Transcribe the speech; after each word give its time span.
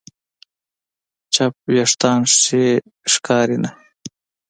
چپ 1.33 1.53
وېښتيان 1.71 2.21
ښې 2.39 2.65
ښکاري 3.11 3.57
نه. 3.63 3.69